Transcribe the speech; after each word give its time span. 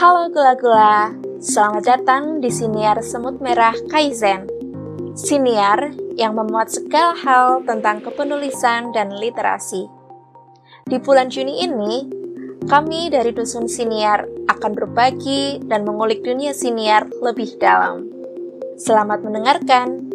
Halo 0.00 0.32
gula-gula, 0.32 1.12
selamat 1.44 1.84
datang 1.84 2.40
di 2.40 2.48
Siniar 2.48 3.04
Semut 3.04 3.36
Merah 3.36 3.76
Kaizen. 3.92 4.48
Siniar 5.12 5.92
yang 6.16 6.40
memuat 6.40 6.72
segala 6.72 7.12
hal 7.20 7.60
tentang 7.68 8.00
kepenulisan 8.00 8.96
dan 8.96 9.12
literasi. 9.12 9.92
Di 10.88 10.96
bulan 11.04 11.28
Juni 11.28 11.68
ini, 11.68 12.08
kami 12.64 13.12
dari 13.12 13.36
Dusun 13.36 13.68
Siniar 13.68 14.24
akan 14.48 14.72
berbagi 14.72 15.60
dan 15.68 15.84
mengulik 15.84 16.24
dunia 16.24 16.56
siniar 16.56 17.04
lebih 17.20 17.60
dalam. 17.60 18.08
Selamat 18.80 19.20
mendengarkan. 19.20 20.09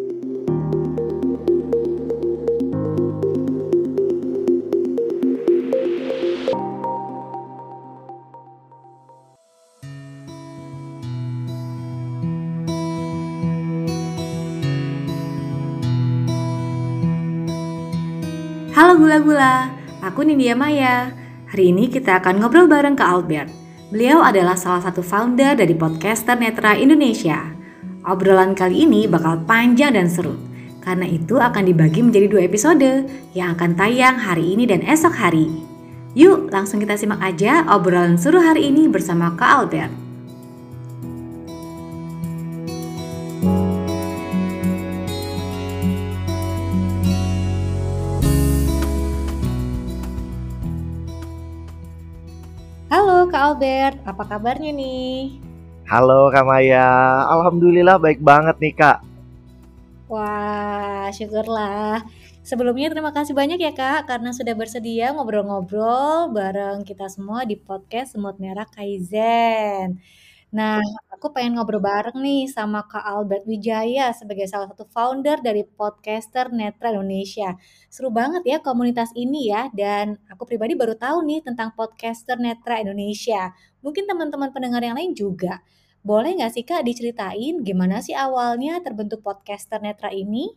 Halo 19.06 19.22
gula-gula, 19.22 19.70
aku 20.02 20.26
Nindya 20.26 20.58
Maya. 20.58 21.14
Hari 21.54 21.70
ini 21.70 21.86
kita 21.86 22.18
akan 22.18 22.42
ngobrol 22.42 22.66
bareng 22.66 22.98
ke 22.98 23.06
Albert. 23.06 23.46
Beliau 23.94 24.18
adalah 24.18 24.58
salah 24.58 24.82
satu 24.82 24.98
founder 24.98 25.54
dari 25.54 25.78
podcaster 25.78 26.34
Netra 26.34 26.74
Indonesia. 26.74 27.54
Obrolan 28.02 28.58
kali 28.58 28.82
ini 28.82 29.06
bakal 29.06 29.46
panjang 29.46 29.94
dan 29.94 30.10
seru. 30.10 30.34
Karena 30.82 31.06
itu 31.06 31.38
akan 31.38 31.70
dibagi 31.70 32.02
menjadi 32.02 32.26
dua 32.26 32.50
episode 32.50 33.06
yang 33.30 33.54
akan 33.54 33.78
tayang 33.78 34.18
hari 34.18 34.58
ini 34.58 34.66
dan 34.66 34.82
esok 34.82 35.14
hari. 35.14 35.54
Yuk, 36.18 36.50
langsung 36.50 36.82
kita 36.82 36.98
simak 36.98 37.22
aja 37.22 37.62
obrolan 37.70 38.18
seru 38.18 38.42
hari 38.42 38.74
ini 38.74 38.90
bersama 38.90 39.30
Kak 39.38 39.70
Albert. 39.70 40.05
Albert, 53.46 54.02
apa 54.02 54.26
kabarnya 54.26 54.74
nih? 54.74 55.38
Halo 55.86 56.34
Kak 56.34 56.42
Maya, 56.42 57.22
Alhamdulillah 57.30 57.94
baik 57.94 58.18
banget 58.18 58.58
nih 58.58 58.74
Kak. 58.74 58.98
Wah, 60.10 61.06
syukurlah. 61.14 62.02
Sebelumnya 62.42 62.90
terima 62.90 63.14
kasih 63.14 63.38
banyak 63.38 63.62
ya 63.62 63.70
Kak 63.70 64.10
karena 64.10 64.34
sudah 64.34 64.50
bersedia 64.58 65.14
ngobrol-ngobrol 65.14 66.34
bareng 66.34 66.82
kita 66.82 67.06
semua 67.06 67.46
di 67.46 67.54
podcast 67.54 68.18
Semut 68.18 68.34
Merah 68.42 68.66
Kaizen. 68.66 70.02
Nah, 70.56 70.80
aku 71.12 71.36
pengen 71.36 71.60
ngobrol 71.60 71.84
bareng 71.84 72.16
nih 72.16 72.48
sama 72.48 72.88
Kak 72.88 73.04
Albert 73.04 73.44
Wijaya 73.44 74.08
sebagai 74.16 74.48
salah 74.48 74.72
satu 74.72 74.88
founder 74.88 75.36
dari 75.44 75.68
podcaster 75.68 76.48
Netra 76.48 76.96
Indonesia. 76.96 77.52
Seru 77.92 78.08
banget 78.08 78.40
ya 78.48 78.64
komunitas 78.64 79.12
ini 79.12 79.52
ya, 79.52 79.68
dan 79.76 80.16
aku 80.32 80.48
pribadi 80.48 80.72
baru 80.72 80.96
tahu 80.96 81.28
nih 81.28 81.44
tentang 81.44 81.76
podcaster 81.76 82.40
Netra 82.40 82.80
Indonesia. 82.80 83.52
Mungkin 83.84 84.08
teman-teman 84.08 84.48
pendengar 84.48 84.80
yang 84.80 84.96
lain 84.96 85.12
juga. 85.12 85.60
Boleh 86.00 86.32
nggak 86.40 86.52
sih 86.56 86.64
Kak 86.64 86.88
diceritain 86.88 87.60
gimana 87.60 88.00
sih 88.00 88.16
awalnya 88.16 88.80
terbentuk 88.80 89.20
podcaster 89.20 89.76
Netra 89.84 90.08
ini? 90.08 90.56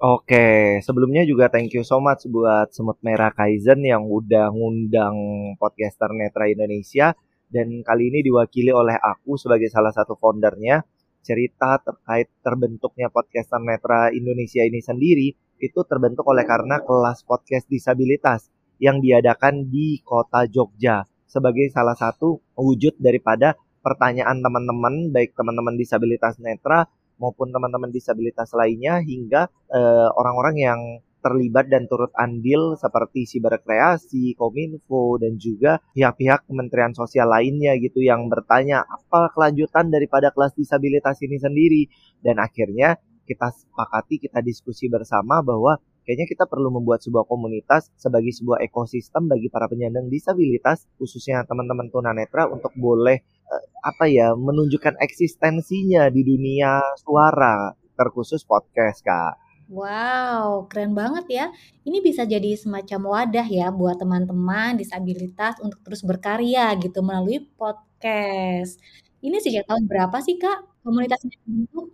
Oke, 0.00 0.80
sebelumnya 0.80 1.26
juga 1.28 1.52
thank 1.52 1.76
you 1.76 1.84
so 1.84 2.00
much 2.00 2.24
buat 2.24 2.72
Semut 2.72 2.96
Merah 3.04 3.34
Kaizen 3.34 3.84
yang 3.84 4.08
udah 4.08 4.48
ngundang 4.48 5.16
podcaster 5.60 6.16
Netra 6.16 6.48
Indonesia 6.48 7.12
dan 7.48 7.80
kali 7.80 8.12
ini 8.12 8.20
diwakili 8.24 8.72
oleh 8.72 8.96
aku 8.96 9.40
sebagai 9.40 9.72
salah 9.72 9.92
satu 9.92 10.16
foundernya. 10.16 10.84
Cerita 11.18 11.76
terkait 11.82 12.30
terbentuknya 12.40 13.12
podcaster 13.12 13.60
Netra 13.60 14.08
Indonesia 14.14 14.64
ini 14.64 14.80
sendiri 14.80 15.28
itu 15.58 15.80
terbentuk 15.84 16.24
oleh 16.24 16.46
karena 16.46 16.80
kelas 16.80 17.26
podcast 17.26 17.66
disabilitas 17.68 18.48
yang 18.78 19.02
diadakan 19.02 19.66
di 19.68 19.98
kota 20.06 20.46
Jogja 20.46 21.04
sebagai 21.28 21.68
salah 21.68 21.98
satu 21.98 22.40
wujud 22.56 22.96
daripada 22.96 23.58
pertanyaan 23.82 24.40
teman-teman 24.40 25.12
baik 25.12 25.34
teman-teman 25.34 25.76
disabilitas 25.76 26.40
netra 26.40 26.88
maupun 27.18 27.50
teman-teman 27.50 27.90
disabilitas 27.90 28.54
lainnya 28.54 29.02
hingga 29.02 29.50
eh, 29.68 30.08
orang-orang 30.14 30.56
uh, 30.56 30.62
yang 30.62 30.80
terlibat 31.28 31.68
dan 31.68 31.84
turut 31.84 32.08
andil 32.16 32.72
seperti 32.80 33.28
Siberkreasi, 33.28 34.32
Kominfo, 34.32 35.20
dan 35.20 35.36
juga 35.36 35.76
pihak-pihak 35.92 36.48
Kementerian 36.48 36.96
Sosial 36.96 37.28
lainnya 37.28 37.76
gitu 37.76 38.00
yang 38.00 38.32
bertanya 38.32 38.88
apa 38.88 39.28
kelanjutan 39.36 39.92
daripada 39.92 40.32
kelas 40.32 40.56
disabilitas 40.56 41.20
ini 41.20 41.36
sendiri. 41.36 41.82
Dan 42.24 42.40
akhirnya 42.40 42.96
kita 43.28 43.52
sepakati, 43.52 44.24
kita 44.24 44.40
diskusi 44.40 44.88
bersama 44.88 45.44
bahwa 45.44 45.76
kayaknya 46.08 46.24
kita 46.24 46.48
perlu 46.48 46.72
membuat 46.72 47.04
sebuah 47.04 47.28
komunitas 47.28 47.92
sebagai 48.00 48.32
sebuah 48.32 48.64
ekosistem 48.64 49.28
bagi 49.28 49.52
para 49.52 49.68
penyandang 49.68 50.08
disabilitas 50.08 50.88
khususnya 50.96 51.44
teman-teman 51.44 51.92
tunanetra 51.92 52.48
untuk 52.48 52.72
boleh 52.72 53.20
eh, 53.20 53.64
apa 53.84 54.08
ya 54.08 54.32
menunjukkan 54.32 54.96
eksistensinya 54.96 56.08
di 56.08 56.24
dunia 56.24 56.80
suara 56.96 57.76
terkhusus 57.92 58.48
podcast 58.48 59.04
kak. 59.04 59.47
Wow, 59.68 60.64
keren 60.72 60.96
banget 60.96 61.26
ya. 61.28 61.46
Ini 61.84 62.00
bisa 62.00 62.24
jadi 62.24 62.56
semacam 62.56 63.00
wadah 63.12 63.44
ya 63.44 63.68
buat 63.68 64.00
teman-teman 64.00 64.80
disabilitas 64.80 65.60
untuk 65.60 65.84
terus 65.84 66.00
berkarya 66.00 66.72
gitu 66.80 67.04
melalui 67.04 67.44
podcast. 67.52 68.80
Ini 69.20 69.36
sejak 69.44 69.68
tahun 69.68 69.84
berapa 69.84 70.16
sih 70.24 70.40
Kak 70.40 70.80
komunitas 70.80 71.20
ini 71.28 71.36
terbentuk? 71.36 71.86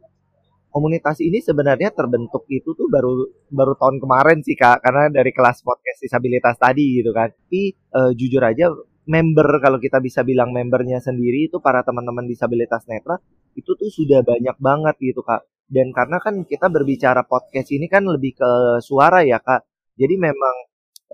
Komunitas 0.71 1.19
ini 1.19 1.39
sebenarnya 1.43 1.91
terbentuk 1.91 2.47
itu 2.47 2.79
tuh 2.79 2.87
baru 2.87 3.27
baru 3.51 3.75
tahun 3.75 3.99
kemarin 3.99 4.39
sih 4.47 4.55
Kak, 4.55 4.79
karena 4.79 5.11
dari 5.11 5.35
kelas 5.35 5.67
podcast 5.67 5.99
disabilitas 5.99 6.55
tadi 6.55 7.03
gitu 7.03 7.11
kan. 7.11 7.35
Tapi 7.35 7.75
uh, 7.91 8.15
jujur 8.15 8.43
aja 8.47 8.71
member 9.11 9.59
kalau 9.59 9.83
kita 9.83 9.99
bisa 9.99 10.23
bilang 10.23 10.55
membernya 10.55 11.03
sendiri 11.03 11.51
itu 11.51 11.59
para 11.59 11.83
teman-teman 11.83 12.25
disabilitas 12.31 12.87
netra 12.87 13.19
itu 13.59 13.71
tuh 13.75 13.91
sudah 13.91 14.23
banyak 14.23 14.57
banget 14.63 14.95
gitu 15.03 15.27
Kak 15.27 15.43
dan 15.65 15.91
karena 15.97 16.21
kan 16.21 16.45
kita 16.45 16.69
berbicara 16.69 17.25
podcast 17.25 17.73
ini 17.73 17.89
kan 17.89 18.05
lebih 18.05 18.37
ke 18.37 18.51
suara 18.85 19.25
ya 19.25 19.41
kak. 19.41 19.65
Jadi 19.97 20.15
memang 20.21 20.57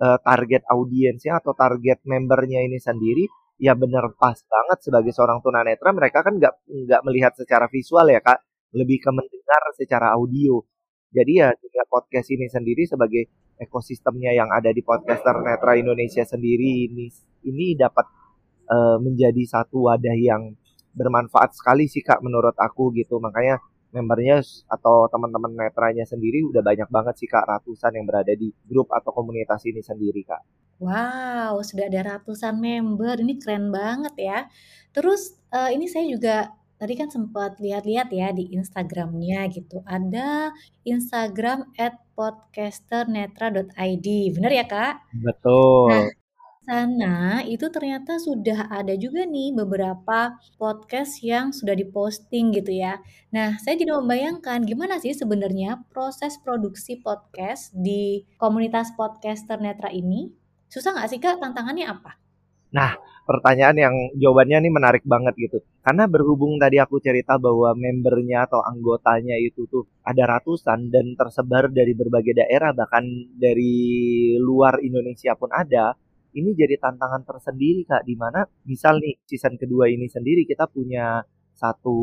uh, 0.01 0.17
target 0.19 0.67
audiensnya 0.67 1.39
atau 1.39 1.55
target 1.55 2.03
membernya 2.03 2.59
ini 2.65 2.81
sendiri 2.81 3.25
ya 3.61 3.77
bener 3.77 4.17
pas 4.17 4.35
banget 4.35 4.79
sebagai 4.81 5.13
seorang 5.13 5.39
tunanetra 5.39 5.93
mereka 5.93 6.25
kan 6.25 6.35
nggak 6.41 6.65
nggak 6.65 7.01
melihat 7.07 7.33
secara 7.37 7.71
visual 7.71 8.05
ya 8.11 8.19
kak. 8.19 8.43
Lebih 8.71 9.03
ke 9.03 9.11
mendengar 9.11 9.63
secara 9.75 10.15
audio. 10.15 10.63
Jadi 11.11 11.43
ya 11.43 11.51
juga 11.59 11.83
podcast 11.91 12.27
ini 12.31 12.47
sendiri 12.47 12.87
sebagai 12.87 13.23
ekosistemnya 13.59 14.31
yang 14.31 14.47
ada 14.47 14.71
di 14.71 14.79
podcaster 14.79 15.43
netra 15.43 15.75
Indonesia 15.75 16.23
sendiri 16.23 16.87
ini 16.87 17.11
ini 17.45 17.75
dapat 17.75 18.07
uh, 18.71 18.97
menjadi 19.03 19.43
satu 19.43 19.91
wadah 19.91 20.15
yang 20.15 20.55
bermanfaat 20.91 21.55
sekali 21.55 21.87
sih 21.87 22.03
kak 22.03 22.23
menurut 22.23 22.55
aku 22.55 22.95
gitu. 22.95 23.19
Makanya 23.19 23.59
membernya 23.91 24.39
atau 24.71 25.07
teman-teman 25.11 25.51
netranya 25.55 26.07
sendiri 26.07 26.43
udah 26.47 26.63
banyak 26.63 26.87
banget 26.87 27.15
sih 27.19 27.27
kak 27.27 27.43
ratusan 27.47 27.95
yang 27.99 28.07
berada 28.07 28.31
di 28.31 28.51
grup 28.65 28.87
atau 28.91 29.11
komunitas 29.11 29.63
ini 29.67 29.83
sendiri 29.83 30.23
kak. 30.23 30.41
Wow, 30.81 31.61
sudah 31.61 31.85
ada 31.93 32.17
ratusan 32.17 32.57
member, 32.57 33.21
ini 33.21 33.37
keren 33.37 33.69
banget 33.69 34.15
ya. 34.17 34.49
Terus 34.89 35.37
uh, 35.53 35.69
ini 35.69 35.85
saya 35.85 36.09
juga 36.09 36.49
tadi 36.81 36.97
kan 36.97 37.13
sempat 37.13 37.61
lihat-lihat 37.61 38.09
ya 38.09 38.33
di 38.33 38.49
Instagramnya 38.57 39.45
gitu. 39.53 39.85
Ada 39.85 40.49
Instagram 40.81 41.69
at 41.77 42.01
podcasternetra.id, 42.17 44.07
bener 44.33 44.51
ya 44.57 44.65
kak? 44.65 45.05
Betul. 45.13 45.93
Nah, 45.93 46.09
sana 46.61 47.41
itu 47.49 47.65
ternyata 47.73 48.21
sudah 48.21 48.69
ada 48.69 48.93
juga 48.93 49.25
nih 49.25 49.49
beberapa 49.57 50.37
podcast 50.61 51.17
yang 51.25 51.49
sudah 51.49 51.73
diposting 51.73 52.53
gitu 52.53 52.69
ya. 52.77 53.01
Nah, 53.33 53.57
saya 53.57 53.81
jadi 53.81 53.97
membayangkan 53.97 54.61
gimana 54.69 55.01
sih 55.01 55.17
sebenarnya 55.17 55.81
proses 55.89 56.37
produksi 56.37 57.01
podcast 57.01 57.73
di 57.73 58.29
komunitas 58.37 58.93
podcaster 58.93 59.57
Netra 59.57 59.89
ini? 59.89 60.29
Susah 60.69 60.93
nggak 60.93 61.09
sih 61.09 61.19
Kak? 61.19 61.41
Tantangannya 61.41 61.89
apa? 61.89 62.21
Nah, 62.71 62.95
pertanyaan 63.27 63.75
yang 63.75 63.95
jawabannya 64.15 64.63
ini 64.63 64.69
menarik 64.71 65.03
banget 65.03 65.35
gitu. 65.35 65.59
Karena 65.83 66.07
berhubung 66.07 66.55
tadi 66.61 66.79
aku 66.79 67.01
cerita 67.03 67.35
bahwa 67.35 67.75
membernya 67.75 68.47
atau 68.47 68.63
anggotanya 68.63 69.35
itu 69.35 69.67
tuh 69.67 69.89
ada 70.05 70.37
ratusan 70.37 70.93
dan 70.93 71.17
tersebar 71.17 71.67
dari 71.73 71.91
berbagai 71.97 72.37
daerah 72.37 72.71
bahkan 72.71 73.03
dari 73.35 74.37
luar 74.39 74.79
Indonesia 74.79 75.35
pun 75.35 75.51
ada 75.51 75.97
ini 76.35 76.55
jadi 76.55 76.79
tantangan 76.79 77.23
tersendiri 77.27 77.87
kak 77.87 78.03
di 78.07 78.15
mana 78.15 78.45
misal 78.67 78.97
nih 78.99 79.19
season 79.27 79.55
kedua 79.59 79.87
ini 79.91 80.07
sendiri 80.07 80.47
kita 80.47 80.67
punya 80.71 81.21
satu 81.55 81.99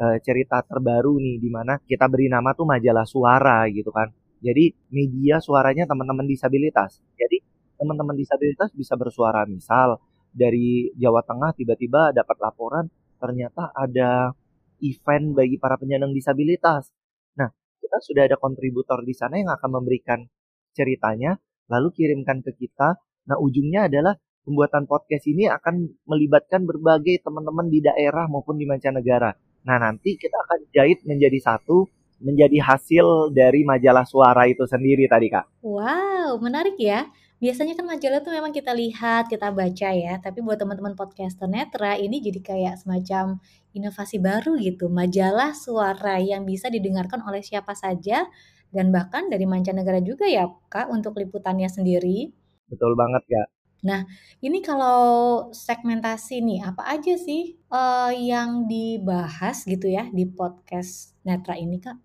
uh, 0.00 0.18
cerita 0.22 0.62
terbaru 0.64 1.18
nih 1.18 1.36
di 1.42 1.50
mana 1.50 1.78
kita 1.82 2.06
beri 2.06 2.30
nama 2.30 2.54
tuh 2.54 2.66
majalah 2.66 3.06
suara 3.06 3.66
gitu 3.70 3.90
kan 3.90 4.10
jadi 4.40 4.72
media 4.92 5.42
suaranya 5.42 5.84
teman-teman 5.84 6.24
disabilitas 6.24 7.02
jadi 7.18 7.42
teman-teman 7.76 8.16
disabilitas 8.16 8.70
bisa 8.76 8.94
bersuara 8.94 9.44
misal 9.48 9.98
dari 10.30 10.94
Jawa 10.94 11.26
Tengah 11.26 11.56
tiba-tiba 11.58 12.14
dapat 12.14 12.36
laporan 12.38 12.86
ternyata 13.20 13.68
ada 13.76 14.32
event 14.80 15.36
bagi 15.36 15.60
para 15.60 15.76
penyandang 15.76 16.16
disabilitas. 16.16 16.88
Nah, 17.36 17.48
kita 17.78 17.98
sudah 18.00 18.22
ada 18.26 18.40
kontributor 18.40 19.04
di 19.04 19.12
sana 19.12 19.36
yang 19.38 19.52
akan 19.52 19.70
memberikan 19.80 20.24
ceritanya, 20.72 21.36
lalu 21.68 21.92
kirimkan 21.94 22.40
ke 22.40 22.56
kita. 22.56 22.96
Nah, 23.30 23.38
ujungnya 23.38 23.86
adalah 23.86 24.18
pembuatan 24.42 24.90
podcast 24.90 25.30
ini 25.30 25.46
akan 25.46 26.02
melibatkan 26.02 26.66
berbagai 26.66 27.22
teman-teman 27.22 27.70
di 27.70 27.78
daerah 27.78 28.26
maupun 28.26 28.58
di 28.58 28.66
mancanegara. 28.66 29.30
Nah, 29.62 29.76
nanti 29.78 30.18
kita 30.18 30.34
akan 30.34 30.66
jahit 30.74 31.06
menjadi 31.06 31.38
satu, 31.38 31.86
menjadi 32.18 32.58
hasil 32.58 33.30
dari 33.30 33.62
majalah 33.62 34.02
suara 34.02 34.50
itu 34.50 34.66
sendiri 34.66 35.06
tadi, 35.06 35.30
Kak. 35.30 35.62
Wow, 35.62 36.42
menarik 36.42 36.74
ya. 36.74 37.06
Biasanya 37.40 37.72
kan 37.72 37.88
majalah 37.88 38.20
tuh 38.20 38.36
memang 38.36 38.52
kita 38.52 38.76
lihat, 38.76 39.32
kita 39.32 39.48
baca 39.48 39.88
ya, 39.96 40.20
tapi 40.20 40.44
buat 40.44 40.60
teman-teman 40.60 40.92
podcaster 40.92 41.48
netra 41.48 41.96
ini 41.96 42.20
jadi 42.20 42.40
kayak 42.44 42.84
semacam 42.84 43.40
inovasi 43.72 44.20
baru 44.20 44.60
gitu, 44.60 44.92
majalah 44.92 45.56
suara 45.56 46.20
yang 46.20 46.44
bisa 46.44 46.68
didengarkan 46.68 47.24
oleh 47.24 47.40
siapa 47.40 47.72
saja 47.72 48.28
dan 48.68 48.92
bahkan 48.92 49.32
dari 49.32 49.48
mancanegara 49.48 50.04
juga 50.04 50.28
ya 50.28 50.52
Kak 50.68 50.92
untuk 50.92 51.16
liputannya 51.16 51.72
sendiri. 51.72 52.39
Betul 52.70 52.94
banget 52.94 53.26
Kak. 53.26 53.48
Nah, 53.80 54.04
ini 54.44 54.60
kalau 54.60 55.48
segmentasi 55.56 56.44
nih, 56.44 56.60
apa 56.68 56.84
aja 56.84 57.16
sih 57.16 57.56
uh, 57.72 58.12
yang 58.12 58.68
dibahas 58.68 59.64
gitu 59.64 59.88
ya 59.88 60.04
di 60.12 60.28
podcast 60.28 61.16
Netra 61.24 61.56
ini, 61.56 61.80
Kak? 61.80 61.96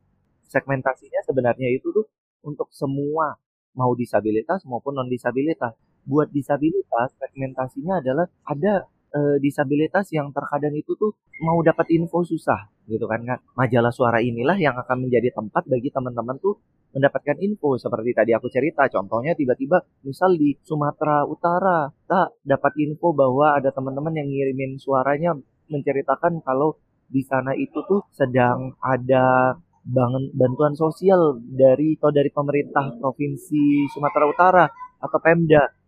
Segmentasinya 0.47 1.19
sebenarnya 1.27 1.67
itu 1.67 1.91
tuh 1.91 2.07
untuk 2.47 2.71
semua 2.71 3.35
mau 3.75 3.91
disabilitas 3.93 4.63
maupun 4.63 4.95
non 4.95 5.11
disabilitas. 5.11 5.75
Buat 6.05 6.31
disabilitas 6.31 7.11
segmentasinya 7.19 7.99
adalah 7.99 8.29
ada 8.47 8.87
e, 9.15 9.39
disabilitas 9.39 10.11
yang 10.11 10.35
terkadang 10.35 10.75
itu 10.75 10.91
tuh 10.99 11.15
mau 11.39 11.63
dapat 11.63 11.87
info 11.95 12.27
susah 12.27 12.67
gitu 12.91 13.07
kan 13.07 13.23
kan. 13.23 13.39
Majalah 13.55 13.95
suara 13.95 14.19
inilah 14.19 14.59
yang 14.59 14.75
akan 14.75 15.07
menjadi 15.07 15.31
tempat 15.31 15.63
bagi 15.71 15.87
teman-teman 15.89 16.35
tuh 16.43 16.59
mendapatkan 16.95 17.35
info 17.43 17.75
seperti 17.75 18.15
tadi 18.15 18.31
aku 18.31 18.47
cerita 18.47 18.87
contohnya 18.87 19.35
tiba-tiba 19.35 19.83
misal 20.07 20.31
di 20.39 20.55
Sumatera 20.63 21.27
Utara 21.27 21.91
tak 22.07 22.39
dapat 22.43 22.71
info 22.79 23.11
bahwa 23.11 23.55
ada 23.59 23.71
teman-teman 23.75 24.15
yang 24.15 24.27
ngirimin 24.31 24.79
suaranya 24.79 25.35
menceritakan 25.67 26.39
kalau 26.43 26.79
di 27.05 27.21
sana 27.21 27.51
itu 27.53 27.83
tuh 27.85 28.01
sedang 28.15 28.79
ada 28.79 29.59
bantuan 30.33 30.73
sosial 30.73 31.37
dari 31.45 31.93
atau 31.99 32.09
dari 32.09 32.33
pemerintah 32.33 32.97
provinsi 32.97 33.85
Sumatera 33.93 34.25
Utara 34.25 34.65
atau 34.97 35.19
Pemda. 35.21 35.84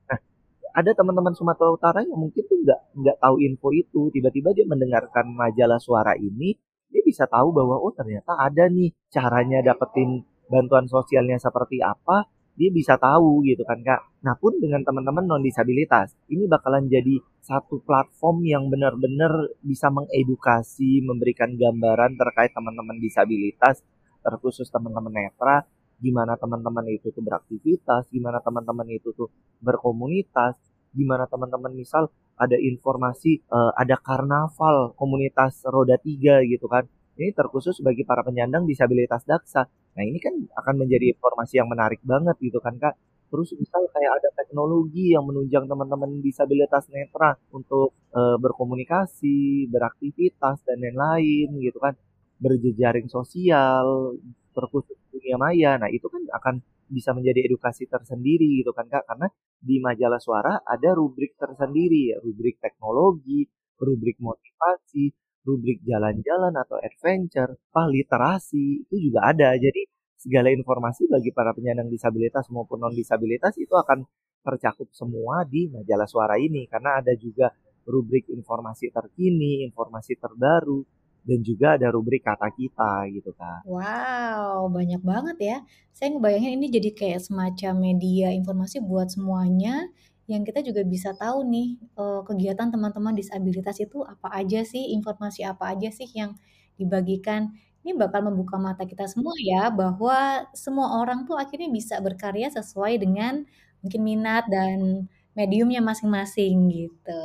Ada 0.74 0.92
teman-teman 0.98 1.34
Sumatera 1.36 1.70
Utara 1.72 2.00
yang 2.04 2.18
mungkin 2.18 2.44
tuh 2.48 2.58
nggak 2.64 2.80
nggak 2.98 3.18
tahu 3.22 3.36
info 3.44 3.70
itu, 3.72 4.02
tiba-tiba 4.12 4.52
dia 4.56 4.66
mendengarkan 4.68 5.32
majalah 5.32 5.80
suara 5.80 6.14
ini, 6.20 6.56
dia 6.92 7.02
bisa 7.04 7.28
tahu 7.28 7.52
bahwa 7.52 7.78
oh 7.80 7.92
ternyata 7.92 8.36
ada 8.40 8.68
nih 8.72 8.92
caranya 9.12 9.60
dapetin 9.64 10.24
bantuan 10.48 10.88
sosialnya 10.88 11.36
seperti 11.38 11.84
apa, 11.84 12.28
dia 12.58 12.74
bisa 12.74 12.98
tahu 12.98 13.46
gitu 13.46 13.62
kan 13.68 13.80
kak. 13.86 14.02
Nah 14.26 14.34
pun 14.40 14.58
dengan 14.58 14.82
teman-teman 14.82 15.30
non 15.30 15.46
disabilitas, 15.46 16.18
ini 16.34 16.50
bakalan 16.50 16.90
jadi 16.90 17.22
satu 17.46 17.86
platform 17.86 18.44
yang 18.44 18.66
benar-benar 18.68 19.32
bisa 19.62 19.94
mengedukasi, 19.94 21.06
memberikan 21.06 21.54
gambaran 21.54 22.18
terkait 22.18 22.52
teman-teman 22.58 22.98
disabilitas, 22.98 23.86
terkhusus 24.26 24.68
teman-teman 24.74 25.14
netra, 25.14 25.64
gimana 25.98 26.38
teman-teman 26.38 26.86
itu 26.90 27.10
tuh 27.10 27.24
beraktivitas, 27.26 28.10
gimana 28.14 28.38
teman-teman 28.42 28.88
itu 28.94 29.14
tuh 29.14 29.30
berkomunitas, 29.62 30.58
gimana 30.94 31.26
teman-teman 31.26 31.74
misal 31.74 32.10
ada 32.38 32.58
informasi 32.58 33.42
uh, 33.50 33.74
ada 33.74 33.98
karnaval 33.98 34.94
komunitas 34.94 35.66
roda 35.66 35.98
tiga 35.98 36.42
gitu 36.46 36.70
kan. 36.70 36.86
Ini 37.18 37.34
terkhusus 37.34 37.82
bagi 37.82 38.06
para 38.06 38.22
penyandang 38.22 38.70
disabilitas 38.70 39.26
daksa 39.26 39.66
Nah 39.98 40.06
ini 40.06 40.22
kan 40.22 40.38
akan 40.62 40.76
menjadi 40.86 41.18
informasi 41.18 41.58
yang 41.58 41.66
menarik 41.74 41.98
banget 42.06 42.38
gitu 42.38 42.62
kan 42.62 42.78
kak. 42.78 42.94
Terus 43.28 43.50
misal 43.60 43.90
kayak 43.92 44.22
ada 44.22 44.30
teknologi 44.40 45.12
yang 45.12 45.26
menunjang 45.26 45.66
teman-teman 45.68 46.22
disabilitas 46.24 46.88
netra 46.94 47.36
untuk 47.52 47.92
e, 48.14 48.22
berkomunikasi, 48.40 49.68
beraktivitas 49.68 50.64
dan 50.64 50.78
lain-lain 50.80 51.50
gitu 51.60 51.82
kan. 51.82 51.98
Berjejaring 52.40 53.10
sosial, 53.10 54.16
terkhusus 54.58 54.98
dunia 55.14 55.38
maya. 55.38 55.72
Nah 55.78 55.90
itu 55.94 56.08
kan 56.10 56.22
akan 56.42 56.56
bisa 56.90 57.12
menjadi 57.14 57.46
edukasi 57.46 57.86
tersendiri 57.86 58.66
gitu 58.66 58.72
kan 58.74 58.90
kak. 58.90 59.06
Karena 59.06 59.28
di 59.62 59.78
majalah 59.78 60.22
suara 60.22 60.54
ada 60.66 60.90
rubrik 60.98 61.38
tersendiri 61.38 62.18
rubrik 62.26 62.58
teknologi, 62.58 63.46
rubrik 63.78 64.18
motivasi, 64.18 65.14
rubrik 65.46 65.80
jalan-jalan 65.86 66.54
atau 66.58 66.78
adventure, 66.82 67.52
apa 67.56 67.84
literasi 67.88 68.88
itu 68.90 68.96
juga 69.12 69.30
ada. 69.32 69.54
Jadi 69.56 69.86
segala 70.18 70.50
informasi 70.50 71.06
bagi 71.08 71.30
para 71.30 71.54
penyandang 71.54 71.94
disabilitas 71.94 72.50
maupun 72.50 72.82
non 72.82 72.94
disabilitas 72.98 73.54
itu 73.62 73.72
akan 73.78 74.02
tercakup 74.42 74.90
semua 74.96 75.46
di 75.46 75.70
majalah 75.70 76.08
suara 76.10 76.36
ini 76.42 76.66
karena 76.66 77.00
ada 77.04 77.14
juga 77.14 77.54
rubrik 77.88 78.28
informasi 78.28 78.92
terkini, 78.92 79.64
informasi 79.68 80.20
terbaru 80.20 80.97
dan 81.28 81.44
juga 81.44 81.76
ada 81.76 81.92
rubrik 81.92 82.24
kata 82.24 82.48
kita 82.56 83.12
gitu 83.12 83.36
kan. 83.36 83.60
Wow, 83.68 84.72
banyak 84.72 85.04
banget 85.04 85.38
ya. 85.44 85.58
Saya 85.92 86.16
ngebayangin 86.16 86.56
ini 86.56 86.68
jadi 86.72 86.90
kayak 86.96 87.28
semacam 87.28 87.74
media 87.92 88.32
informasi 88.32 88.80
buat 88.80 89.12
semuanya 89.12 89.92
yang 90.28 90.44
kita 90.48 90.60
juga 90.64 90.84
bisa 90.88 91.16
tahu 91.16 91.44
nih 91.48 91.80
uh, 92.00 92.24
kegiatan 92.24 92.68
teman-teman 92.72 93.16
disabilitas 93.16 93.80
itu 93.80 94.04
apa 94.04 94.32
aja 94.32 94.64
sih, 94.64 94.96
informasi 94.96 95.44
apa 95.44 95.76
aja 95.76 95.92
sih 95.92 96.08
yang 96.16 96.36
dibagikan. 96.80 97.52
Ini 97.84 97.96
bakal 97.96 98.28
membuka 98.28 98.60
mata 98.60 98.84
kita 98.84 99.08
semua 99.08 99.32
ya 99.40 99.72
bahwa 99.72 100.48
semua 100.52 101.00
orang 101.00 101.24
tuh 101.24 101.40
akhirnya 101.40 101.72
bisa 101.72 102.00
berkarya 102.04 102.52
sesuai 102.52 103.00
dengan 103.00 103.48
mungkin 103.80 104.02
minat 104.04 104.48
dan 104.52 105.08
mediumnya 105.32 105.80
masing-masing 105.80 106.68
gitu. 106.76 107.24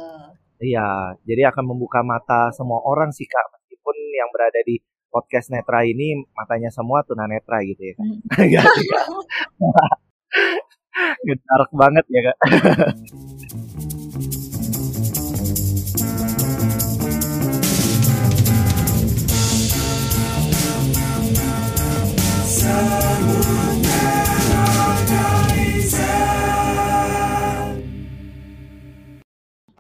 Iya, 0.63 1.19
jadi 1.27 1.51
akan 1.51 1.75
membuka 1.75 2.07
mata 2.07 2.55
semua 2.55 2.79
orang 2.87 3.11
sih 3.11 3.27
Kak, 3.27 3.62
berada 4.43 4.59
di 4.67 4.83
podcast 5.07 5.55
Netra 5.55 5.87
ini 5.87 6.19
matanya 6.35 6.75
semua 6.75 7.07
tunanetra 7.07 7.63
gitu 7.63 7.79
ya 7.79 7.95
kan. 7.95 8.11
Hmm. 8.11 8.27
Dark 11.47 11.71
banget 11.71 12.03
ya 12.11 12.21
kak. 12.27 12.39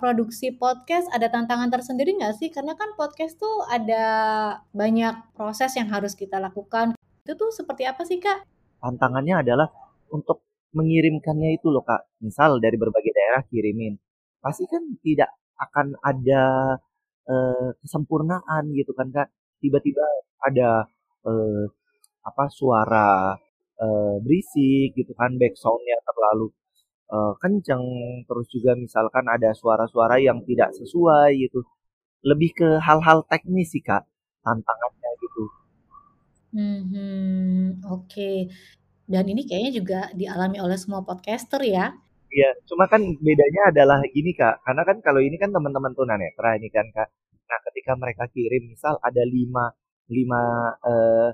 Produksi 0.03 0.51
podcast 0.51 1.07
ada 1.15 1.31
tantangan 1.31 1.71
tersendiri 1.71 2.19
nggak 2.19 2.35
sih? 2.43 2.51
Karena 2.51 2.75
kan 2.75 2.91
podcast 2.99 3.39
tuh 3.39 3.63
ada 3.71 4.03
banyak 4.75 5.31
proses 5.39 5.79
yang 5.79 5.87
harus 5.95 6.19
kita 6.19 6.43
lakukan. 6.43 6.99
Itu 7.23 7.39
tuh 7.39 7.55
seperti 7.55 7.87
apa 7.87 8.03
sih 8.03 8.19
Kak? 8.19 8.43
Tantangannya 8.83 9.47
adalah 9.47 9.71
untuk 10.11 10.43
mengirimkannya 10.75 11.55
itu 11.55 11.71
loh 11.71 11.87
Kak. 11.87 12.19
Misal 12.19 12.59
dari 12.59 12.75
berbagai 12.75 13.15
daerah 13.15 13.47
kirimin. 13.47 13.95
Pasti 14.43 14.67
kan 14.67 14.83
tidak 15.07 15.31
akan 15.55 15.95
ada 16.03 16.43
uh, 17.31 17.71
kesempurnaan 17.79 18.75
gitu 18.75 18.91
kan 18.99 19.07
Kak. 19.15 19.31
Tiba-tiba 19.63 20.03
ada 20.43 20.91
uh, 21.23 21.65
apa 22.27 22.45
suara 22.51 23.39
uh, 23.79 24.15
berisik 24.19 24.99
gitu 24.99 25.15
kan 25.15 25.39
backsoundnya 25.39 25.95
terlalu 26.03 26.51
uh, 27.13 27.33
kenceng 27.39 27.85
terus 28.25 28.49
juga 28.49 28.73
misalkan 28.75 29.29
ada 29.29 29.53
suara-suara 29.53 30.17
yang 30.19 30.41
tidak 30.49 30.73
sesuai 30.73 31.37
gitu 31.37 31.61
lebih 32.25 32.51
ke 32.57 32.69
hal-hal 32.81 33.23
teknis 33.29 33.77
sih 33.77 33.85
kak 33.85 34.03
tantangannya 34.43 35.11
gitu. 35.23 35.43
Hmm, 36.53 37.81
oke. 37.89 38.11
Okay. 38.11 38.37
Dan 39.07 39.25
ini 39.29 39.43
kayaknya 39.49 39.73
juga 39.73 40.01
dialami 40.15 40.59
oleh 40.63 40.79
semua 40.79 41.03
podcaster 41.03 41.63
ya. 41.67 41.95
Iya, 42.33 42.49
cuma 42.65 42.89
kan 42.89 43.03
bedanya 43.21 43.69
adalah 43.69 44.01
gini 44.09 44.33
Kak, 44.33 44.65
karena 44.65 44.83
kan 44.89 44.97
kalau 45.05 45.21
ini 45.21 45.37
kan 45.37 45.53
teman-teman 45.53 45.93
tunanetra 45.93 46.57
ini 46.57 46.69
kan 46.73 46.89
Kak. 46.97 47.09
Nah, 47.49 47.59
ketika 47.69 47.93
mereka 48.01 48.25
kirim 48.33 48.73
misal 48.73 48.97
ada 49.05 49.21
lima 49.21 49.69
lima 50.09 50.41
eh, 50.81 51.29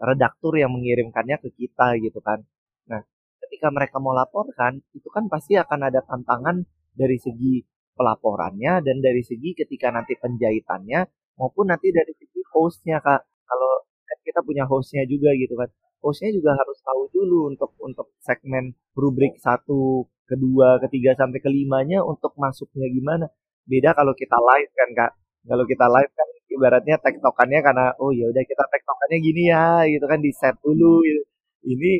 redaktur 0.00 0.56
yang 0.56 0.72
mengirimkannya 0.72 1.36
ke 1.44 1.48
kita 1.60 1.86
gitu 2.00 2.20
kan. 2.24 2.40
Nah, 2.88 3.04
ketika 3.50 3.74
mereka 3.74 3.98
mau 3.98 4.14
laporkan, 4.14 4.78
itu 4.94 5.10
kan 5.10 5.26
pasti 5.26 5.58
akan 5.58 5.90
ada 5.90 6.06
tantangan 6.06 6.62
dari 6.94 7.18
segi 7.18 7.66
pelaporannya 7.98 8.78
dan 8.86 9.02
dari 9.02 9.26
segi 9.26 9.58
ketika 9.58 9.90
nanti 9.90 10.14
penjahitannya 10.14 11.10
maupun 11.34 11.66
nanti 11.74 11.90
dari 11.90 12.14
segi 12.14 12.40
hostnya 12.54 13.02
Kak. 13.02 13.20
Kalau 13.26 13.72
kan 14.06 14.18
kita 14.22 14.40
punya 14.46 14.64
hostnya 14.70 15.02
juga 15.10 15.34
gitu 15.34 15.58
kan 15.58 15.66
hostnya 16.00 16.30
juga 16.32 16.56
harus 16.56 16.78
tahu 16.80 17.02
dulu 17.12 17.38
untuk 17.52 17.70
untuk 17.82 18.06
segmen 18.24 18.72
rubrik 18.96 19.36
satu 19.42 20.06
kedua, 20.30 20.78
ketiga 20.86 21.18
sampai 21.18 21.42
kelimanya 21.42 22.00
untuk 22.06 22.32
masuknya 22.38 22.86
gimana. 22.88 23.26
Beda 23.66 23.92
kalau 23.98 24.14
kita 24.14 24.36
live 24.38 24.72
kan 24.78 24.88
kak. 24.94 25.12
Kalau 25.50 25.64
kita 25.66 25.86
live 25.90 26.12
kan 26.14 26.28
ibaratnya 26.54 26.96
tektokannya 27.00 27.60
karena 27.66 27.86
oh 27.98 28.10
ya 28.14 28.28
udah 28.30 28.44
kita 28.44 28.64
tektokannya 28.70 29.18
gini 29.22 29.42
ya 29.50 29.82
gitu 29.90 30.04
kan 30.06 30.20
di 30.22 30.30
set 30.30 30.56
dulu 30.62 31.02
gitu. 31.02 31.22
Ini 31.66 31.90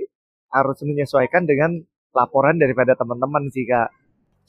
harus 0.50 0.78
menyesuaikan 0.82 1.46
dengan 1.46 1.78
laporan 2.10 2.58
daripada 2.58 2.98
teman-teman 2.98 3.46
sih 3.54 3.66
kak. 3.66 3.90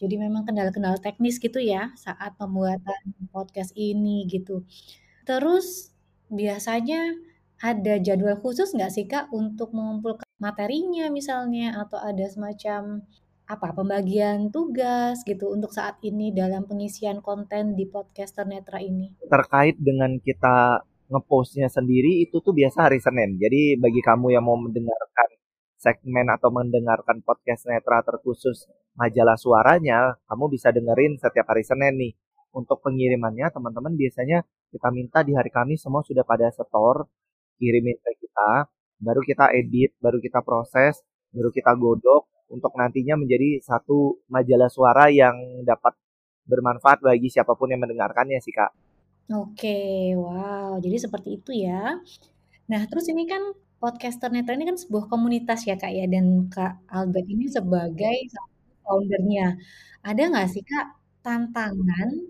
Jadi 0.01 0.17
memang 0.17 0.41
kendala-kendala 0.49 0.97
teknis 0.97 1.37
gitu 1.37 1.61
ya 1.61 1.93
saat 1.93 2.33
pembuatan 2.33 3.29
podcast 3.29 3.69
ini 3.77 4.25
gitu. 4.25 4.65
Terus 5.29 5.93
biasanya 6.33 7.13
ada 7.61 8.01
jadwal 8.01 8.41
khusus 8.41 8.73
nggak 8.73 8.89
sih 8.89 9.05
Kak 9.05 9.29
untuk 9.29 9.69
mengumpulkan 9.77 10.25
materinya 10.41 11.13
misalnya 11.13 11.77
atau 11.77 12.01
ada 12.01 12.25
semacam 12.25 13.05
apa 13.45 13.67
pembagian 13.77 14.49
tugas 14.49 15.21
gitu 15.21 15.53
untuk 15.53 15.69
saat 15.69 16.01
ini 16.01 16.33
dalam 16.33 16.65
pengisian 16.65 17.21
konten 17.21 17.77
di 17.77 17.85
podcaster 17.85 18.49
Netra 18.49 18.81
ini? 18.81 19.13
Terkait 19.29 19.77
dengan 19.77 20.17
kita 20.17 20.81
ngepostnya 21.11 21.67
sendiri 21.69 22.25
itu 22.25 22.41
tuh 22.41 22.55
biasa 22.55 22.89
hari 22.89 22.97
Senin. 22.97 23.37
Jadi 23.37 23.77
bagi 23.77 24.01
kamu 24.01 24.33
yang 24.33 24.47
mau 24.47 24.57
mendengarkan 24.57 25.29
segmen 25.81 26.29
atau 26.29 26.53
mendengarkan 26.53 27.25
podcast 27.25 27.65
Netra 27.65 28.05
terkhusus 28.05 28.69
majalah 28.93 29.33
suaranya, 29.33 30.13
kamu 30.29 30.53
bisa 30.53 30.69
dengerin 30.69 31.17
setiap 31.17 31.49
hari 31.49 31.65
Senin 31.65 31.97
nih. 31.97 32.13
Untuk 32.53 32.83
pengirimannya 32.85 33.49
teman-teman 33.49 33.97
biasanya 33.97 34.45
kita 34.69 34.93
minta 34.93 35.25
di 35.25 35.33
hari 35.33 35.49
Kamis 35.49 35.81
semua 35.81 36.05
sudah 36.05 36.21
pada 36.21 36.51
setor 36.53 37.09
kirimin 37.57 37.97
ke 37.97 38.11
kita, 38.21 38.69
baru 39.01 39.25
kita 39.25 39.49
edit, 39.57 39.97
baru 39.97 40.21
kita 40.21 40.45
proses, 40.45 41.01
baru 41.33 41.49
kita 41.49 41.73
godok 41.73 42.29
untuk 42.51 42.75
nantinya 42.77 43.17
menjadi 43.17 43.63
satu 43.63 44.21
majalah 44.29 44.69
suara 44.69 45.07
yang 45.09 45.33
dapat 45.65 45.97
bermanfaat 46.45 47.01
bagi 47.01 47.31
siapa 47.31 47.55
pun 47.55 47.71
yang 47.71 47.81
mendengarkannya 47.81 48.37
sih 48.43 48.53
kak. 48.53 48.69
Oke, 49.31 50.11
wow, 50.13 50.75
jadi 50.83 51.07
seperti 51.07 51.39
itu 51.39 51.55
ya. 51.55 52.03
Nah, 52.67 52.81
terus 52.91 53.07
ini 53.07 53.23
kan 53.23 53.39
podcaster 53.81 54.29
netra 54.29 54.53
ini 54.53 54.69
kan 54.69 54.77
sebuah 54.77 55.09
komunitas 55.09 55.65
ya 55.65 55.75
kak 55.81 55.89
ya, 55.89 56.05
dan 56.05 56.45
kak 56.53 56.85
Albert 56.85 57.27
ini 57.27 57.49
sebagai 57.49 58.17
foundernya. 58.85 59.57
Ada 60.05 60.21
nggak 60.29 60.47
sih 60.53 60.61
kak 60.61 60.85
tantangan 61.25 62.29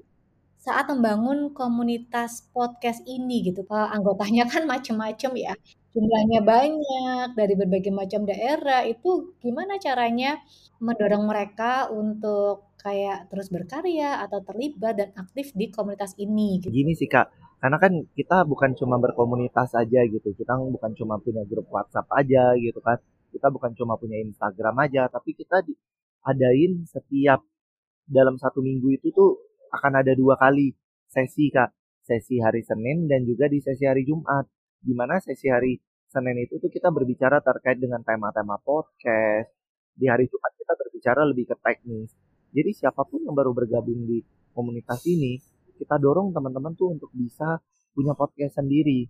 saat 0.61 0.85
membangun 0.93 1.57
komunitas 1.57 2.45
podcast 2.53 3.01
ini 3.09 3.49
gitu, 3.49 3.65
uh, 3.65 3.89
anggotanya 3.89 4.45
kan 4.45 4.69
macem-macem 4.69 5.33
ya, 5.33 5.57
jumlahnya 5.89 6.45
banyak 6.45 7.33
dari 7.33 7.53
berbagai 7.57 7.89
macam 7.89 8.29
daerah, 8.29 8.85
itu 8.85 9.33
gimana 9.41 9.81
caranya 9.81 10.37
mendorong 10.77 11.25
mereka 11.25 11.89
untuk 11.89 12.77
kayak 12.77 13.29
terus 13.33 13.49
berkarya 13.49 14.21
atau 14.21 14.45
terlibat 14.45 15.01
dan 15.01 15.09
aktif 15.17 15.49
di 15.57 15.73
komunitas 15.73 16.13
ini 16.21 16.61
gitu? 16.61 16.69
Gini 16.69 16.93
sih 16.93 17.09
Kak, 17.09 17.33
karena 17.61 17.77
kan 17.77 17.93
kita 18.17 18.43
bukan 18.49 18.73
cuma 18.73 18.97
berkomunitas 18.97 19.77
aja 19.77 20.01
gitu, 20.09 20.33
kita 20.33 20.57
bukan 20.57 20.91
cuma 20.97 21.21
punya 21.21 21.45
grup 21.45 21.69
WhatsApp 21.69 22.09
aja 22.17 22.57
gitu 22.57 22.81
kan, 22.81 22.97
kita 23.29 23.47
bukan 23.53 23.71
cuma 23.77 23.95
punya 24.01 24.17
Instagram 24.25 24.75
aja, 24.81 25.05
tapi 25.13 25.37
kita 25.37 25.61
adain 26.25 26.85
setiap 26.89 27.45
dalam 28.09 28.35
satu 28.41 28.59
minggu 28.59 28.97
itu 28.97 29.13
tuh 29.13 29.39
akan 29.71 30.03
ada 30.03 30.11
dua 30.17 30.35
kali 30.35 30.75
sesi 31.07 31.47
kak. 31.51 31.71
Sesi 32.01 32.41
hari 32.41 32.65
Senin 32.65 33.05
dan 33.05 33.23
juga 33.23 33.45
di 33.47 33.61
sesi 33.61 33.85
hari 33.87 34.03
Jumat. 34.03 34.49
Di 34.81 34.91
mana 34.91 35.21
sesi 35.21 35.47
hari 35.47 35.77
Senin 36.09 36.35
itu 36.43 36.57
tuh 36.57 36.67
kita 36.67 36.89
berbicara 36.91 37.39
terkait 37.39 37.77
dengan 37.77 38.01
tema-tema 38.03 38.57
podcast. 38.59 39.53
Di 39.95 40.09
hari 40.09 40.27
Jumat 40.27 40.51
kita 40.57 40.73
berbicara 40.75 41.21
lebih 41.23 41.45
ke 41.53 41.55
teknis. 41.61 42.09
Jadi 42.51 42.71
siapa 42.75 43.07
pun 43.07 43.23
yang 43.23 43.37
baru 43.37 43.55
bergabung 43.55 44.03
di 44.03 44.19
komunitas 44.51 45.07
ini 45.07 45.39
kita 45.81 45.97
dorong 45.97 46.29
teman-teman 46.29 46.77
tuh 46.77 46.93
untuk 46.93 47.09
bisa 47.09 47.57
punya 47.97 48.13
podcast 48.13 48.61
sendiri. 48.61 49.09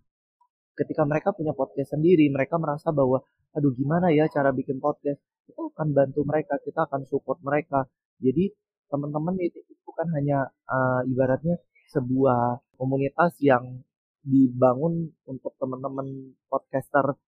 Ketika 0.72 1.04
mereka 1.04 1.36
punya 1.36 1.52
podcast 1.52 2.00
sendiri 2.00 2.32
mereka 2.32 2.56
merasa 2.56 2.96
bahwa 2.96 3.20
aduh 3.52 3.76
gimana 3.76 4.08
ya 4.16 4.32
cara 4.32 4.56
bikin 4.56 4.80
podcast? 4.80 5.20
Kita 5.44 5.68
akan 5.76 5.92
bantu 5.92 6.24
mereka 6.24 6.56
kita 6.64 6.88
akan 6.88 7.04
support 7.04 7.44
mereka. 7.44 7.84
Jadi 8.24 8.56
teman-teman 8.88 9.36
itu 9.44 9.60
bukan 9.84 10.08
hanya 10.16 10.48
uh, 10.72 11.04
ibaratnya 11.04 11.60
sebuah 11.92 12.64
komunitas 12.80 13.36
yang 13.44 13.84
dibangun 14.24 15.12
untuk 15.28 15.52
teman-teman 15.60 16.32
podcaster 16.48 17.20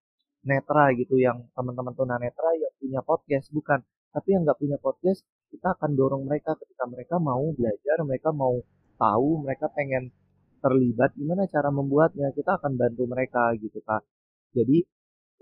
netra 0.48 0.96
gitu 0.96 1.20
yang 1.20 1.44
teman-teman 1.52 1.92
tunanetra 1.92 2.56
yang 2.56 2.74
punya 2.80 3.02
podcast 3.04 3.52
bukan. 3.52 3.84
Tapi 4.14 4.28
yang 4.32 4.48
nggak 4.48 4.60
punya 4.62 4.80
podcast 4.80 5.28
kita 5.52 5.76
akan 5.78 5.92
dorong 5.94 6.24
mereka 6.26 6.56
ketika 6.58 6.86
mereka 6.90 7.16
mau 7.22 7.44
belajar 7.54 7.98
mereka 8.02 8.30
mau 8.34 8.58
tahu 8.96 9.44
mereka 9.44 9.70
pengen 9.74 10.14
terlibat 10.64 11.12
gimana 11.20 11.44
cara 11.52 11.70
membuatnya 11.70 12.32
kita 12.32 12.56
akan 12.60 12.80
bantu 12.80 13.04
mereka 13.10 13.52
gitu 13.60 13.84
kak 13.84 14.04
jadi 14.56 14.86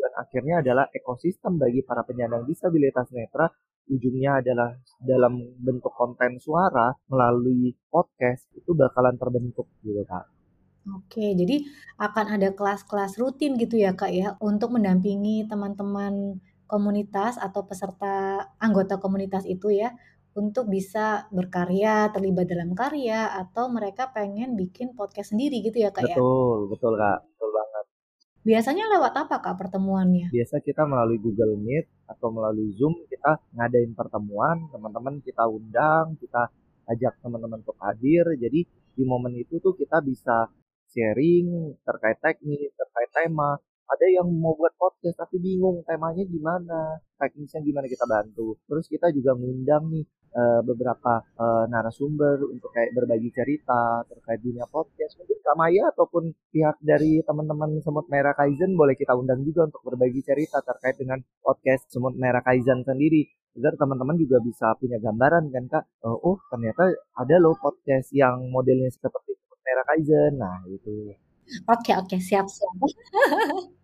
dan 0.02 0.12
akhirnya 0.18 0.56
adalah 0.66 0.86
ekosistem 0.90 1.62
bagi 1.62 1.86
para 1.86 2.02
penyandang 2.02 2.50
disabilitas 2.50 3.14
netra 3.14 3.52
ujungnya 3.92 4.42
adalah 4.42 4.78
dalam 5.04 5.42
bentuk 5.60 5.92
konten 5.94 6.38
suara 6.38 6.96
melalui 7.12 7.76
podcast 7.92 8.48
itu 8.56 8.72
bakalan 8.72 9.20
terbentuk 9.20 9.68
gitu 9.84 10.02
kak. 10.08 10.26
Oke, 10.98 11.38
jadi 11.38 11.62
akan 12.02 12.42
ada 12.42 12.58
kelas-kelas 12.58 13.22
rutin 13.22 13.54
gitu 13.60 13.78
ya 13.78 13.94
kak 13.94 14.10
ya 14.10 14.34
untuk 14.42 14.74
mendampingi 14.74 15.46
teman-teman 15.46 16.42
komunitas 16.66 17.38
atau 17.38 17.68
peserta 17.68 18.48
anggota 18.58 18.98
komunitas 18.98 19.46
itu 19.46 19.70
ya 19.70 19.94
untuk 20.32 20.72
bisa 20.72 21.28
berkarya, 21.30 22.08
terlibat 22.16 22.48
dalam 22.48 22.72
karya 22.72 23.36
atau 23.36 23.68
mereka 23.68 24.12
pengen 24.16 24.56
bikin 24.56 24.96
podcast 24.96 25.36
sendiri 25.36 25.60
gitu 25.60 25.84
ya 25.84 25.92
kak 25.92 26.08
ya? 26.08 26.16
Betul, 26.16 26.72
betul 26.72 26.94
kak, 26.96 27.20
betul 27.28 27.50
banget. 27.52 27.86
Biasanya 28.42 28.90
lewat 28.98 29.14
apa 29.14 29.38
Kak 29.38 29.54
pertemuannya? 29.54 30.34
Biasa 30.34 30.66
kita 30.66 30.90
melalui 30.90 31.22
Google 31.22 31.62
Meet 31.62 32.10
atau 32.10 32.34
melalui 32.34 32.74
Zoom 32.74 33.06
kita 33.06 33.38
ngadain 33.54 33.94
pertemuan, 33.94 34.66
teman-teman 34.74 35.22
kita 35.22 35.46
undang, 35.46 36.18
kita 36.18 36.50
ajak 36.90 37.22
teman-teman 37.22 37.62
untuk 37.62 37.78
hadir. 37.78 38.26
Jadi 38.34 38.66
di 38.98 39.04
momen 39.06 39.38
itu 39.38 39.62
tuh 39.62 39.78
kita 39.78 40.02
bisa 40.02 40.50
sharing 40.90 41.78
terkait 41.86 42.18
teknis, 42.18 42.74
terkait 42.74 43.14
tema. 43.14 43.62
Ada 43.86 44.08
yang 44.10 44.28
mau 44.34 44.58
buat 44.58 44.74
podcast 44.74 45.22
tapi 45.22 45.38
bingung 45.38 45.84
temanya 45.86 46.24
gimana, 46.26 46.98
teknisnya 47.22 47.62
gimana 47.62 47.86
kita 47.86 48.10
bantu. 48.10 48.58
Terus 48.66 48.90
kita 48.90 49.14
juga 49.14 49.38
ngundang 49.38 49.86
nih 49.92 50.06
uh, 50.36 50.62
beberapa 50.64 51.24
uh, 51.38 51.66
narasumber 51.68 52.42
untuk 52.48 52.72
kayak 52.72 52.96
berbagi 52.96 53.32
cerita 53.32 54.04
terkait 54.08 54.40
dunia 54.40 54.68
podcast. 54.68 55.20
Mungkin 55.20 55.38
Kak 55.44 55.56
Maya 55.58 55.84
ataupun 55.92 56.32
pihak 56.52 56.78
dari 56.84 57.24
teman-teman 57.24 57.80
Semut 57.84 58.08
Merah 58.08 58.36
Kaizen 58.36 58.76
boleh 58.76 58.96
kita 58.96 59.16
undang 59.16 59.44
juga 59.44 59.68
untuk 59.68 59.82
berbagi 59.84 60.22
cerita 60.24 60.64
terkait 60.64 61.00
dengan 61.00 61.20
podcast 61.44 61.88
Semut 61.92 62.16
Merah 62.16 62.44
Kaizen 62.44 62.84
sendiri. 62.84 63.28
Agar 63.52 63.76
teman-teman 63.76 64.16
juga 64.16 64.40
bisa 64.40 64.72
punya 64.80 64.96
gambaran 64.96 65.52
kan 65.52 65.66
Kak, 65.68 65.84
uh, 66.08 66.18
oh 66.24 66.40
ternyata 66.48 66.96
ada 67.20 67.36
loh 67.40 67.56
podcast 67.60 68.16
yang 68.16 68.48
modelnya 68.48 68.88
seperti 68.88 69.36
Semut 69.36 69.60
Merah 69.64 69.86
Kaizen. 69.88 70.34
Nah 70.40 70.64
itu. 70.72 71.31
Oke 71.68 71.92
oke, 71.96 72.18
siap 72.18 72.48
siap. 72.48 72.74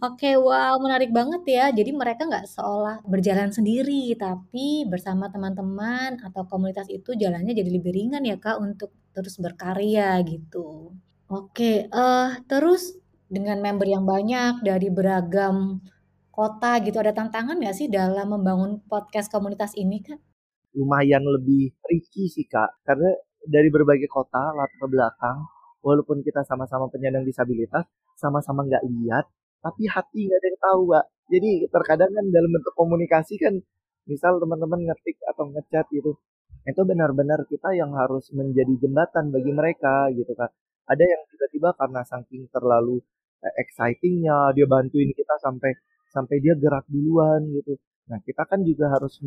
Oke, 0.00 0.40
wow 0.40 0.80
menarik 0.80 1.12
banget 1.12 1.42
ya. 1.44 1.64
Jadi 1.68 1.92
mereka 1.92 2.24
nggak 2.24 2.48
seolah 2.48 3.04
berjalan 3.04 3.52
sendiri, 3.52 4.16
tapi 4.16 4.88
bersama 4.88 5.28
teman-teman 5.28 6.16
atau 6.24 6.48
komunitas 6.48 6.88
itu 6.88 7.12
jalannya 7.12 7.52
jadi 7.52 7.68
lebih 7.68 7.92
ringan 7.92 8.24
ya 8.24 8.40
Kak, 8.40 8.56
untuk 8.56 8.96
terus 9.12 9.36
berkarya 9.36 10.16
gitu. 10.24 10.96
Oke, 11.28 11.92
uh, 11.92 12.40
terus 12.48 12.96
dengan 13.28 13.60
member 13.60 13.84
yang 13.84 14.08
banyak 14.08 14.64
dari 14.64 14.88
beragam 14.88 15.84
kota 16.32 16.80
gitu, 16.80 16.96
ada 17.00 17.12
tantangan 17.12 17.60
nggak 17.60 17.76
sih 17.76 17.88
dalam 17.92 18.32
membangun 18.32 18.80
podcast 18.88 19.28
komunitas 19.28 19.76
ini 19.76 20.00
Kak? 20.00 20.20
Lumayan 20.74 21.22
lebih 21.22 21.76
tricky 21.84 22.32
sih 22.32 22.48
Kak, 22.48 22.80
karena 22.88 23.12
dari 23.44 23.68
berbagai 23.68 24.08
kota 24.08 24.56
latar 24.56 24.88
belakang 24.88 25.38
walaupun 25.84 26.24
kita 26.24 26.40
sama-sama 26.48 26.88
penyandang 26.88 27.28
disabilitas, 27.28 27.84
sama-sama 28.16 28.64
nggak 28.64 28.84
lihat, 28.88 29.28
tapi 29.60 29.84
hati 29.84 30.24
nggak 30.24 30.38
ada 30.40 30.48
yang 30.48 30.60
tahu, 30.60 30.80
Mbak. 30.88 31.04
Jadi 31.24 31.50
terkadang 31.68 32.10
kan 32.16 32.24
dalam 32.32 32.50
bentuk 32.52 32.74
komunikasi 32.76 33.34
kan, 33.36 33.54
misal 34.08 34.40
teman-teman 34.40 34.80
ngetik 34.88 35.16
atau 35.28 35.44
ngechat 35.52 35.86
gitu, 35.92 36.16
itu 36.64 36.80
benar-benar 36.88 37.44
kita 37.44 37.76
yang 37.76 37.92
harus 37.92 38.32
menjadi 38.32 38.72
jembatan 38.80 39.28
bagi 39.28 39.52
mereka 39.52 40.08
gitu 40.16 40.32
kan. 40.32 40.48
Ada 40.88 41.04
yang 41.04 41.22
tiba-tiba 41.28 41.76
karena 41.76 42.00
saking 42.04 42.48
terlalu 42.48 43.00
eh, 43.44 43.54
excitingnya 43.60 44.52
dia 44.56 44.66
bantuin 44.68 45.12
kita 45.12 45.36
sampai 45.44 45.72
sampai 46.08 46.36
dia 46.40 46.54
gerak 46.56 46.84
duluan 46.88 47.44
gitu. 47.52 47.76
Nah 48.08 48.18
kita 48.24 48.48
kan 48.48 48.60
juga 48.64 48.92
harus 48.92 49.20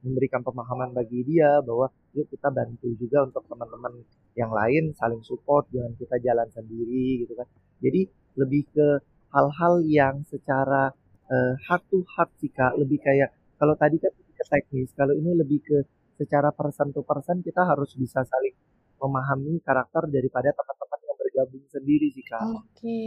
memberikan 0.00 0.40
pemahaman 0.40 0.96
bagi 0.96 1.20
dia 1.24 1.60
bahwa 1.60 1.92
yuk 2.16 2.26
kita 2.32 2.48
bantu 2.48 2.88
juga 2.96 3.28
untuk 3.28 3.44
teman-teman 3.46 4.00
yang 4.34 4.50
lain 4.50 4.96
saling 4.96 5.20
support 5.20 5.68
jangan 5.70 5.92
kita 6.00 6.16
jalan 6.24 6.48
sendiri 6.50 7.24
gitu 7.26 7.32
kan 7.36 7.46
jadi 7.84 8.08
lebih 8.40 8.62
ke 8.72 8.88
hal-hal 9.30 9.84
yang 9.84 10.24
secara 10.26 10.90
uh, 11.28 11.54
heart 11.68 11.84
to 11.92 12.02
heart 12.16 12.30
sih 12.40 12.50
kak 12.50 12.74
lebih 12.80 12.98
kayak 12.98 13.30
kalau 13.60 13.76
tadi 13.76 14.00
kan 14.00 14.10
ke 14.40 14.44
teknis. 14.48 14.88
Kalau 14.96 15.12
ini 15.12 15.36
lebih 15.36 15.60
ke 15.60 15.78
secara 16.16 16.48
person 16.56 16.96
to 16.96 17.04
person 17.04 17.44
kita 17.44 17.60
harus 17.68 17.92
bisa 17.92 18.24
saling 18.24 18.56
memahami 18.96 19.60
karakter 19.60 20.08
daripada 20.08 20.52
teman-teman 20.52 21.00
yang 21.04 21.16
bergabung 21.16 21.64
sendiri 21.68 22.08
sih 22.12 22.24
kak. 22.24 22.40
Oke, 22.40 23.00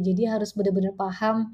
jadi 0.00 0.36
harus 0.36 0.56
benar-benar 0.56 0.96
paham 0.96 1.52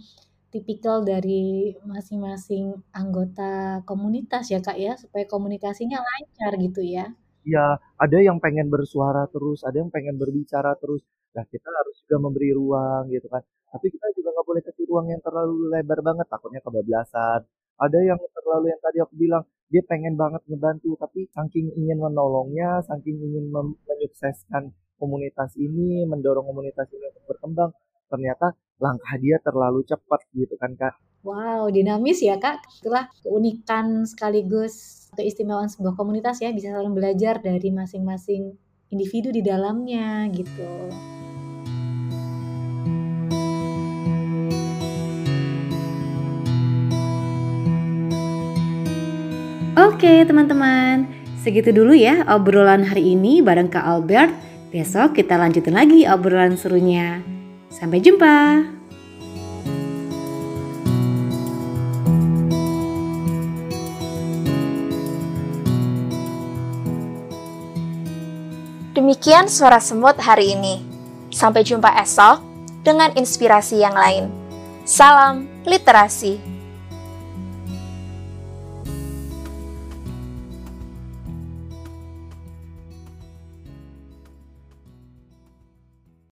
tipikal 0.54 1.02
dari 1.02 1.75
masing-masing 1.82 2.78
anggota 2.94 3.82
komunitas 3.90 4.54
ya 4.54 4.62
kak 4.62 4.78
ya, 4.78 4.94
supaya 4.94 5.26
komunikasinya 5.26 5.99
lancar 5.99 6.52
gitu 6.62 6.80
ya. 6.87 7.11
Iya, 7.44 7.76
ada 7.99 8.18
yang 8.23 8.38
pengen 8.38 8.70
bersuara 8.73 9.26
terus, 9.28 9.66
ada 9.66 9.76
yang 9.82 9.90
pengen 9.90 10.16
berbicara 10.16 10.78
terus. 10.80 11.02
Nah, 11.34 11.44
kita 11.50 11.66
harus 11.66 11.99
juga 12.06 12.16
memberi 12.23 12.50
ruang 12.54 13.11
gitu 13.11 13.26
kan. 13.28 13.42
Tapi 13.75 13.87
kita 13.90 14.06
juga 14.16 14.28
nggak 14.32 14.46
boleh 14.46 14.62
kasih 14.62 14.84
ruang 14.87 15.06
yang 15.11 15.20
terlalu 15.20 15.54
lebar 15.75 16.00
banget, 16.00 16.26
takutnya 16.30 16.62
kebablasan. 16.62 17.40
Ada 17.75 17.99
yang 18.06 18.18
terlalu 18.30 18.66
yang 18.70 18.80
tadi 18.80 18.99
aku 19.02 19.14
bilang, 19.18 19.42
dia 19.66 19.82
pengen 19.82 20.14
banget 20.14 20.40
ngebantu, 20.46 20.94
tapi 20.94 21.26
saking 21.34 21.75
ingin 21.75 21.99
menolongnya, 21.99 22.80
saking 22.87 23.18
ingin 23.18 23.50
menyukseskan 23.50 24.70
komunitas 24.96 25.58
ini, 25.58 26.06
mendorong 26.06 26.46
komunitas 26.46 26.87
ini 26.94 27.04
untuk 27.11 27.25
berkembang, 27.34 27.75
ternyata 28.14 28.54
langkah 28.78 29.18
dia 29.18 29.42
terlalu 29.42 29.83
cepat 29.83 30.23
gitu 30.30 30.54
kan 30.54 30.78
kak. 30.78 30.94
Wow, 31.26 31.66
dinamis 31.75 32.23
ya 32.23 32.38
kak. 32.38 32.62
Itulah 32.78 33.11
keunikan 33.26 34.06
sekaligus 34.06 35.06
keistimewaan 35.18 35.66
sebuah 35.66 35.99
komunitas 35.99 36.38
ya, 36.38 36.54
bisa 36.54 36.71
saling 36.71 36.94
belajar 36.94 37.42
dari 37.42 37.75
masing-masing 37.75 38.54
individu 38.94 39.35
di 39.35 39.42
dalamnya 39.42 40.30
gitu. 40.30 40.71
Oke 49.75 50.23
teman-teman, 50.23 51.11
segitu 51.42 51.75
dulu 51.75 51.99
ya 51.99 52.23
obrolan 52.30 52.87
hari 52.87 53.18
ini 53.18 53.42
bareng 53.42 53.66
Kak 53.66 53.83
Albert. 53.83 54.30
Besok 54.71 55.18
kita 55.18 55.35
lanjutin 55.35 55.75
lagi 55.75 56.06
obrolan 56.06 56.54
serunya. 56.54 57.33
Sampai 57.75 57.99
jumpa. 57.99 58.62
Demikian 68.95 69.50
suara 69.50 69.83
semut 69.83 70.14
hari 70.23 70.54
ini. 70.54 70.87
Sampai 71.35 71.66
jumpa 71.66 71.90
esok 71.99 72.38
dengan 72.87 73.11
inspirasi 73.19 73.83
yang 73.83 73.99
lain. 73.99 74.31
Salam 74.87 75.50
literasi. 75.66 76.53